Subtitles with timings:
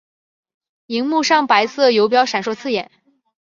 [0.87, 2.89] 萤幕上白色游标闪烁刺眼